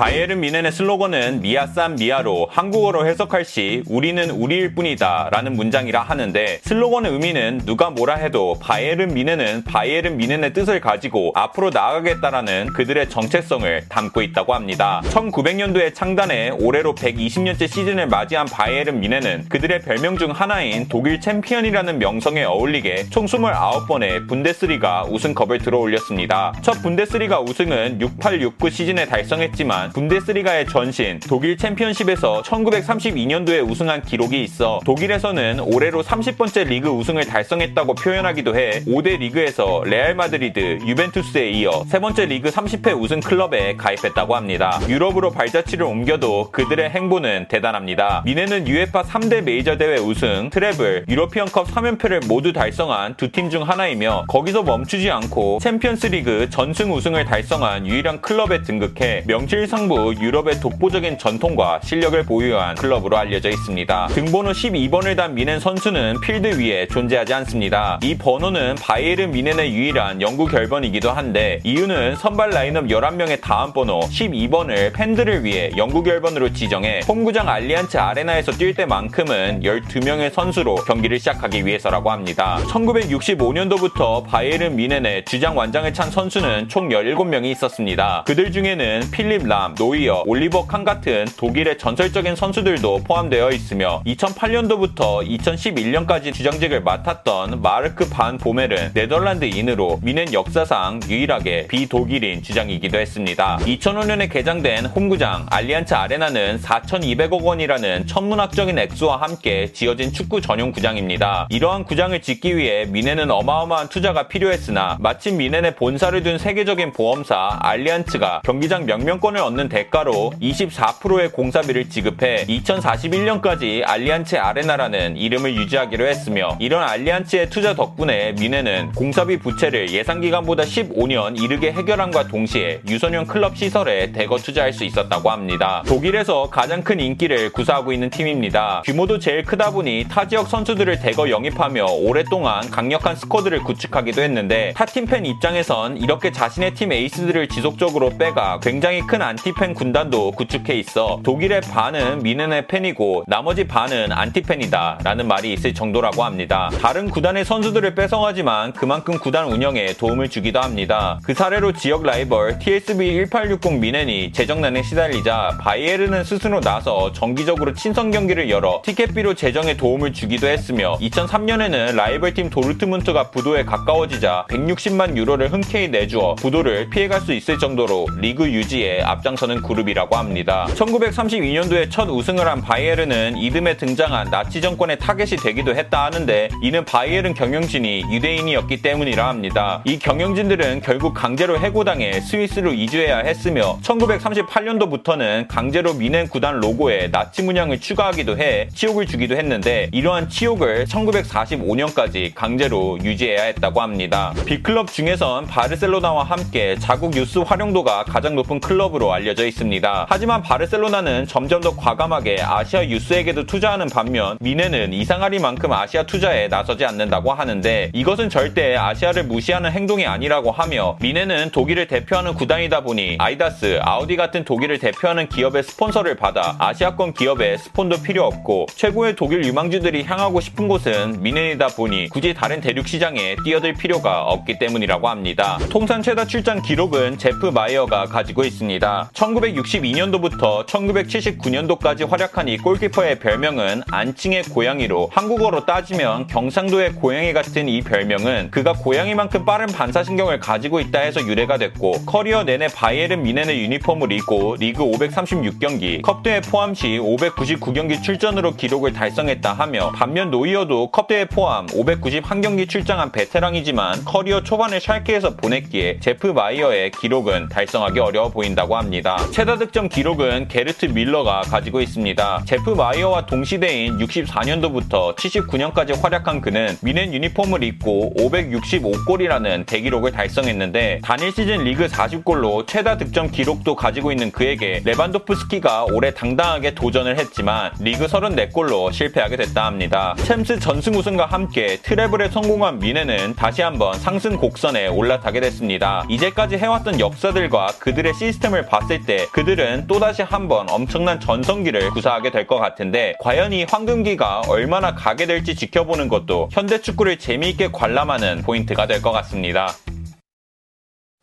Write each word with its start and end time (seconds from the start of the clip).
바이에른 0.00 0.40
뮌헨의 0.40 0.72
슬로건은 0.72 1.42
Mia 1.42 1.69
san 1.69 1.96
mia로 1.96 2.48
한국어로 2.50 3.06
해석할 3.06 3.44
시 3.44 3.82
우리는 3.86 4.30
우리일 4.30 4.74
뿐이다 4.74 5.28
라는 5.30 5.52
문장이라 5.52 6.00
하는데 6.00 6.58
슬로건의 6.62 7.12
의미는 7.12 7.60
누가 7.66 7.90
뭐라 7.90 8.14
해도 8.14 8.56
바이에른 8.62 9.12
뮌헨은 9.12 9.64
바이에른 9.64 10.16
뮌헨의 10.16 10.54
뜻을 10.54 10.80
가지고 10.80 11.32
앞으로 11.34 11.68
나아가겠다라는 11.68 12.68
그들의 12.72 13.10
정체성을 13.10 13.88
담고 13.90 14.22
있다고 14.22 14.54
합니다. 14.54 15.02
1900년도에 15.04 15.94
창단해 15.94 16.52
올해로 16.58 16.94
120년째 16.94 17.68
시즌을 17.68 18.06
맞이한 18.06 18.46
바이에른 18.46 19.00
뮌헨은 19.00 19.50
그들의 19.50 19.82
별명 19.82 20.16
중 20.16 20.30
하나인 20.30 20.88
독일 20.88 21.20
챔피언이라는 21.20 21.98
명성에 21.98 22.44
어울리게 22.44 23.10
총 23.10 23.26
29번의 23.26 24.26
분데스리가 24.30 25.08
우승컵을 25.10 25.58
들어올렸습니다. 25.58 26.54
첫 26.62 26.80
분데스리가 26.80 27.40
우승은 27.40 27.98
68-69 27.98 28.70
시즌에 28.70 29.04
달성했지만 29.04 29.89
분데스리가의 29.94 30.66
전신 30.66 31.20
독일 31.28 31.56
챔피언십에서 31.56 32.42
1932년도에 32.42 33.68
우승한 33.68 34.02
기록이 34.02 34.42
있어 34.44 34.80
독일에서는 34.84 35.60
올해로 35.60 36.02
30번째 36.02 36.66
리그 36.68 36.88
우승을 36.88 37.24
달성했다고 37.26 37.94
표현하기도 37.94 38.56
해 38.56 38.82
5대 38.84 39.18
리그에서 39.18 39.82
레알 39.84 40.14
마드리드, 40.14 40.80
유벤투스에 40.86 41.50
이어 41.50 41.84
세 41.88 41.98
번째 41.98 42.26
리그 42.26 42.50
30회 42.50 42.98
우승 43.00 43.20
클럽에 43.20 43.76
가입했다고 43.76 44.36
합니다. 44.36 44.80
유럽으로 44.88 45.30
발자취를 45.30 45.84
옮겨도 45.84 46.50
그들의 46.52 46.90
행보는 46.90 47.46
대단합니다. 47.48 48.22
뮌헨은 48.24 48.66
UEFA 48.66 49.02
3대 49.02 49.42
메이저 49.42 49.76
대회 49.76 49.96
우승, 49.96 50.50
트래블, 50.50 51.04
유로피언컵 51.08 51.68
3연패를 51.68 52.26
모두 52.26 52.52
달성한 52.52 53.16
두 53.16 53.30
팀 53.30 53.48
중 53.50 53.62
하나이며 53.68 54.24
거기서 54.28 54.62
멈추지 54.64 55.10
않고 55.10 55.58
챔피언스 55.62 56.08
리그 56.08 56.50
전승 56.50 56.92
우승을 56.92 57.24
달성한 57.24 57.86
유일한 57.86 58.20
클럽에 58.20 58.62
등극해 58.62 59.24
명실상 59.26 59.79
상부 59.80 60.14
유럽의 60.20 60.60
독보적인 60.60 61.16
전통과 61.16 61.80
실력을 61.82 62.22
보유한 62.24 62.74
클럽으로 62.74 63.16
알려져 63.16 63.48
있습니다. 63.48 64.08
등번호 64.08 64.50
12번을 64.50 65.16
단 65.16 65.34
뮌헨 65.34 65.58
선수는 65.58 66.20
필드 66.20 66.60
위에 66.60 66.86
존재하지 66.88 67.32
않습니다. 67.32 67.98
이 68.02 68.18
번호는 68.18 68.74
바이에른 68.74 69.30
뮌헨의 69.30 69.72
유일한 69.72 70.20
영구 70.20 70.48
결번이기도 70.48 71.10
한데 71.10 71.60
이유는 71.64 72.16
선발 72.16 72.50
라인업 72.50 72.88
11명의 72.88 73.40
다음 73.40 73.72
번호 73.72 74.00
12번을 74.00 74.92
팬들을 74.92 75.44
위해 75.44 75.70
영구 75.74 76.02
결번으로 76.02 76.52
지정해 76.52 77.00
홈구장 77.08 77.48
알리안츠 77.48 77.96
아레나에서 77.96 78.52
뛸 78.52 78.74
때만큼은 78.74 79.62
12명의 79.62 80.30
선수로 80.30 80.74
경기를 80.74 81.18
시작하기 81.18 81.64
위해서라고 81.64 82.10
합니다. 82.10 82.58
1965년도부터 82.66 84.26
바이에른 84.26 84.76
뮌헨의 84.76 85.24
주장 85.24 85.56
완장을 85.56 85.90
찬 85.94 86.10
선수는 86.10 86.68
총 86.68 86.90
17명이 86.90 87.46
있었습니다. 87.46 88.24
그들 88.26 88.52
중에는 88.52 89.10
필립 89.10 89.46
람, 89.60 89.74
노이어, 89.78 90.22
올리버 90.24 90.66
칸 90.66 90.84
같은 90.84 91.26
독일의 91.36 91.76
전설적인 91.76 92.34
선수들도 92.34 93.02
포함되어 93.04 93.50
있으며 93.50 94.02
2008년도부터 94.06 95.26
2011년까지 95.38 96.32
주장직을 96.32 96.80
맡았던 96.82 97.60
마르크 97.60 98.08
반 98.08 98.38
보멜은 98.38 98.92
네덜란드인으로 98.94 100.00
뮌헨 100.02 100.32
역사상 100.32 101.00
유일하게 101.06 101.66
비독일인 101.66 102.42
주장이기도 102.42 102.98
했습니다. 102.98 103.58
2005년에 103.58 104.32
개장된 104.32 104.86
홈구장 104.86 105.44
알리안츠 105.50 105.92
아레나는 105.92 106.58
4,200억 106.60 107.42
원이라는 107.42 108.06
천문학적인 108.06 108.78
액수와 108.78 109.20
함께 109.20 109.70
지어진 109.74 110.10
축구 110.10 110.40
전용 110.40 110.72
구장입니다. 110.72 111.48
이러한 111.50 111.84
구장을 111.84 112.18
짓기 112.22 112.56
위해 112.56 112.86
뮌헨은 112.86 113.30
어마어마한 113.30 113.90
투자가 113.90 114.28
필요했으나 114.28 114.96
마침 115.00 115.36
뮌헨에 115.36 115.76
본사를 115.76 116.22
둔 116.22 116.38
세계적인 116.38 116.94
보험사 116.94 117.58
알리안츠가 117.60 118.40
경기장 118.44 118.86
명명권을 118.86 119.49
얻는 119.50 119.68
대가로 119.68 120.32
24%의 120.40 121.30
공사비를 121.30 121.88
지급해 121.88 122.44
2041년까지 122.46 123.82
알리안츠 123.84 124.36
아레나라는 124.36 125.16
이름을 125.16 125.56
유지하기로 125.56 126.06
했으며 126.06 126.56
이런 126.60 126.82
알리안츠의 126.82 127.50
투자 127.50 127.74
덕분에 127.74 128.32
뮌헨은 128.32 128.92
공사비 128.92 129.38
부채를 129.38 129.90
예상 129.90 130.20
기간보다 130.20 130.62
15년 130.64 131.40
이르게 131.40 131.72
해결함과 131.72 132.28
동시에 132.28 132.80
유소년 132.88 133.26
클럽 133.26 133.56
시설에 133.56 134.12
대거 134.12 134.38
투자할 134.38 134.72
수 134.72 134.84
있었다고 134.84 135.30
합니다. 135.30 135.82
독일에서 135.86 136.48
가장 136.50 136.82
큰 136.82 137.00
인기를 137.00 137.50
구사하고 137.52 137.92
있는 137.92 138.10
팀입니다. 138.10 138.82
규모도 138.84 139.18
제일 139.18 139.42
크다 139.42 139.70
보니 139.70 140.06
타 140.08 140.26
지역 140.28 140.48
선수들을 140.48 141.00
대거 141.00 141.30
영입하며 141.30 141.84
오랫동안 141.86 142.70
강력한 142.70 143.16
스쿼드를 143.16 143.60
구축하기도 143.64 144.22
했는데 144.22 144.72
타 144.76 144.84
팀 144.86 145.06
팬 145.06 145.24
입장에선 145.24 145.96
이렇게 145.96 146.30
자신의 146.30 146.74
팀 146.74 146.92
에이스들을 146.92 147.48
지속적으로 147.48 148.10
빼가 148.18 148.60
굉장히 148.62 149.00
큰 149.00 149.22
안티 149.22 149.39
안티팬 149.40 149.72
군단도 149.72 150.32
구축해 150.32 150.74
있어 150.80 151.20
독일의 151.22 151.62
반은 151.62 152.22
뮌헨의 152.22 152.66
팬이고 152.66 153.24
나머지 153.26 153.66
반은 153.66 154.12
안티팬이다 154.12 155.00
라는 155.02 155.26
말이 155.26 155.54
있을 155.54 155.72
정도라고 155.72 156.24
합니다. 156.24 156.70
다른 156.80 157.08
구단의 157.08 157.46
선수들을 157.46 157.94
뺏어가지만 157.94 158.74
그만큼 158.74 159.18
구단 159.18 159.50
운영에 159.50 159.94
도움을 159.94 160.28
주기도 160.28 160.60
합니다. 160.60 161.18
그 161.24 161.32
사례로 161.32 161.72
지역 161.72 162.02
라이벌 162.02 162.58
TSV 162.58 163.14
1860 163.30 163.78
뮌헨이 163.78 164.32
재정난에 164.32 164.82
시달리자 164.82 165.56
바이에른은 165.60 166.22
스스로 166.24 166.60
나서 166.60 167.10
정기적으로 167.12 167.72
친선 167.72 168.10
경기를 168.10 168.50
열어 168.50 168.82
티켓비로 168.84 169.34
재정에 169.34 169.74
도움을 169.74 170.12
주기도 170.12 170.48
했으며 170.48 170.98
2003년에는 171.00 171.94
라이벌팀 171.94 172.50
도르트문트가 172.50 173.30
부도에 173.30 173.64
가까워지자 173.64 174.46
160만 174.50 175.16
유로를 175.16 175.50
흔쾌히 175.50 175.88
내주어 175.88 176.34
부도를 176.34 176.90
피해갈 176.90 177.22
수 177.22 177.32
있을 177.32 177.58
정도로 177.58 178.06
리그 178.18 178.50
유지에 178.50 179.00
앞장 179.02 179.29
앞장서는 179.30 179.62
그룹이라고 179.62 180.16
합니다. 180.16 180.66
1932년도에 180.74 181.90
첫 181.90 182.08
우승을 182.08 182.46
한 182.46 182.60
바이에른은 182.60 183.36
이듬해 183.36 183.76
등장한 183.76 184.30
나치 184.30 184.60
정권의 184.60 184.98
타겟이 184.98 185.36
되기도 185.42 185.74
했다 185.74 186.04
하는데 186.04 186.48
이는 186.62 186.84
바이에른 186.84 187.34
경영진이 187.34 188.04
유대인이었기 188.10 188.82
때문이라 188.82 189.28
합니다. 189.28 189.82
이 189.84 189.98
경영진들은 189.98 190.80
결국 190.80 191.14
강제로 191.14 191.58
해고당해 191.58 192.20
스위스로 192.20 192.72
이주해야 192.72 193.18
했으며 193.18 193.78
1938년도부터는 193.82 195.46
강제로 195.48 195.94
뮌헨 195.94 196.28
구단 196.28 196.60
로고에 196.60 197.10
나치 197.10 197.42
문양을 197.42 197.80
추가하기도 197.80 198.38
해 198.38 198.68
치욕을 198.74 199.06
주기도 199.06 199.36
했는데 199.36 199.88
이러한 199.92 200.28
치욕을 200.28 200.86
1945년까지 200.86 202.32
강제로 202.34 202.98
유지해야 203.02 203.44
했다고 203.44 203.80
합니다. 203.80 204.32
빅클럽 204.46 204.92
중에선 204.92 205.46
바르셀로나와 205.46 206.24
함께 206.24 206.76
자국 206.78 207.10
유스 207.12 207.38
활용도가 207.38 208.04
가장 208.04 208.34
높은 208.34 208.60
클럽으로 208.60 209.12
알려 209.20 209.30
알려져 209.30 209.46
있습니다. 209.46 210.06
하지만 210.08 210.42
바르셀로나는 210.42 211.26
점점 211.26 211.60
더 211.60 211.74
과감하게 211.76 212.42
아시아 212.42 212.84
유스에게도 212.84 213.46
투자하는 213.46 213.88
반면 213.88 214.36
뮌헨은 214.40 214.92
이상하리만큼 214.92 215.72
아시아 215.72 216.02
투자에 216.02 216.48
나서지 216.48 216.84
않는다고 216.84 217.32
하는데 217.32 217.90
이것은 217.92 218.28
절대 218.28 218.76
아시아를 218.76 219.24
무시하는 219.24 219.70
행동이 219.70 220.06
아니라고 220.06 220.50
하며 220.50 220.96
뮌헨은 221.00 221.50
독일을 221.50 221.86
대표하는 221.86 222.34
구단이다 222.34 222.82
보니 222.82 223.16
아디다스, 223.18 223.78
아우디 223.82 224.16
같은 224.16 224.44
독일을 224.44 224.78
대표하는 224.78 225.28
기업의 225.28 225.62
스폰서를 225.62 226.16
받아 226.16 226.56
아시아권 226.58 227.14
기업의 227.14 227.58
스폰도 227.58 228.02
필요 228.02 228.24
없고 228.24 228.66
최고의 228.74 229.16
독일 229.16 229.44
유망주들이 229.44 230.04
향하고 230.04 230.40
싶은 230.40 230.68
곳은 230.68 231.22
뮌헨이다 231.22 231.68
보니 231.68 232.08
굳이 232.08 232.34
다른 232.34 232.60
대륙 232.60 232.88
시장에 232.88 233.36
뛰어들 233.44 233.74
필요가 233.74 234.24
없기 234.24 234.58
때문이라고 234.58 235.08
합니다. 235.08 235.58
통산 235.70 236.02
최다 236.02 236.24
출장 236.24 236.62
기록은 236.62 237.18
제프 237.18 237.46
마이어가 237.46 238.06
가지고 238.06 238.44
있습니다. 238.44 239.09
1962년도부터 239.14 240.66
1979년도까지 240.66 242.08
활약한 242.08 242.48
이 242.48 242.56
골키퍼의 242.58 243.18
별명은 243.18 243.82
안칭의 243.90 244.44
고양이로 244.44 245.10
한국어로 245.12 245.66
따지면 245.66 246.26
경상도의 246.26 246.94
고양이 246.94 247.32
같은 247.32 247.68
이 247.68 247.80
별명은 247.82 248.50
그가 248.50 248.72
고양이만큼 248.72 249.44
빠른 249.44 249.66
반사신경을 249.66 250.40
가지고 250.40 250.80
있다 250.80 251.00
해서 251.00 251.20
유래가 251.20 251.58
됐고 251.58 252.04
커리어 252.06 252.44
내내 252.44 252.68
바이에른 252.68 253.22
뮌헨의 253.22 253.60
유니폼을 253.62 254.12
입고 254.12 254.56
리그 254.58 254.84
536경기, 254.84 256.02
컵대회 256.02 256.40
포함 256.42 256.74
시 256.74 256.98
599경기 256.98 258.02
출전으로 258.02 258.56
기록을 258.56 258.92
달성했다 258.92 259.52
하며 259.52 259.92
반면 259.94 260.30
노이어도 260.30 260.90
컵대회 260.90 261.26
포함 261.26 261.66
591경기 261.66 262.68
출장한 262.68 263.12
베테랑이지만 263.12 264.04
커리어 264.04 264.42
초반에 264.42 264.80
샬케에서 264.80 265.36
보냈기에 265.36 266.00
제프 266.00 266.28
마이어의 266.28 266.92
기록은 266.92 267.48
달성하기 267.48 267.98
어려워 268.00 268.28
보인다고 268.28 268.76
합니다. 268.76 268.99
있습니다. 269.00 269.30
최다 269.32 269.56
득점 269.56 269.88
기록은 269.88 270.48
게르트 270.48 270.86
뮐러가 270.86 271.42
가지고 271.42 271.80
있습니다. 271.80 272.42
제프 272.46 272.70
마이어와 272.70 273.26
동시대인 273.26 273.98
64년도부터 273.98 275.16
79년까지 275.16 276.00
활약한 276.00 276.40
그는 276.40 276.76
뮌헨 276.82 277.12
유니폼을 277.12 277.62
입고 277.64 278.12
565골이라는 278.16 279.66
대기록을 279.66 280.12
달성했는데 280.12 281.00
단일 281.02 281.32
시즌 281.32 281.64
리그 281.64 281.86
40골로 281.86 282.66
최다 282.66 282.98
득점 282.98 283.30
기록도 283.30 283.74
가지고 283.74 284.12
있는 284.12 284.30
그에게 284.30 284.80
레반도프스키가 284.84 285.86
올해 285.92 286.12
당당하게 286.12 286.74
도전을 286.74 287.18
했지만 287.18 287.72
리그 287.80 288.06
34골로 288.06 288.92
실패하게 288.92 289.36
됐다 289.36 289.66
합니다. 289.66 290.14
챔스 290.18 290.58
전승 290.58 290.94
우승과 290.94 291.26
함께 291.26 291.78
트레블에 291.82 292.28
성공한 292.28 292.78
뮌헨은 292.78 293.34
다시 293.34 293.62
한번 293.62 293.98
상승 293.98 294.36
곡선에 294.36 294.88
올라타게 294.88 295.40
됐습니다. 295.40 296.04
이제까지 296.08 296.56
해왔던 296.56 297.00
역사들과 297.00 297.74
그들의 297.78 298.14
시스템을 298.14 298.66
봤을 298.66 298.89
봤을 298.90 299.06
때 299.06 299.26
그들은 299.32 299.86
또다시 299.86 300.22
한번 300.22 300.68
엄청난 300.68 301.20
전성기를 301.20 301.90
구사하게 301.90 302.30
될 302.32 302.46
것 302.50 302.58
같은데 302.58 303.14
과연 303.20 303.52
이 303.52 303.62
황금기가 303.64 304.42
얼마나 304.48 304.94
가게 304.94 305.26
될지 305.26 305.54
지켜보는 305.54 306.08
것도 306.08 306.48
현대 306.50 306.80
축구를 306.80 307.18
재미있게 307.18 307.68
관람하는 307.70 308.42
포인트가 308.42 308.86
될 308.88 309.00
것 309.00 309.12
같습니다. 309.12 309.72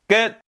끝! 0.08 0.47